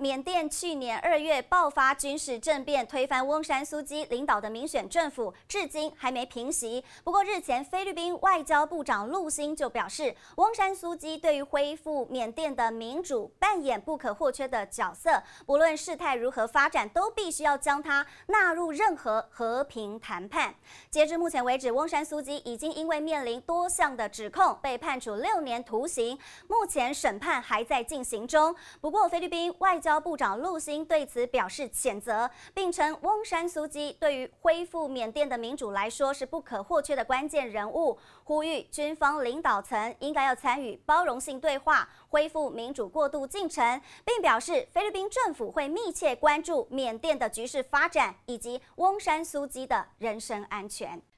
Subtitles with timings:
[0.00, 6.84] 缅甸去年二月爆发军事政变，推翻翁山苏基领导的民选政府，至今还没平息。
[7.02, 20.54] 不过日前，菲律宾外交部长陆星就表示，翁山苏基对于恢复缅甸的民主扮演不可或缺的角色，不论事态如何发展，都必须要将他纳入任何和平谈判。
[20.90, 28.54] 截至目前为止，翁山苏基已经因为面临多项的指控，被判处六年徒刑，目前审判还在进行中。
[28.80, 51.00] 不过菲律宾外交交部长陆星对此表示谴责，并称翁山苏基对于恢复缅甸的民主来说是不可或缺的关键人物，呼吁军方领导层应该要参与包容性对话，恢复民主过渡进程，并表示菲律宾政府会密切关注缅甸的局势发展以及翁山苏基的人身安全。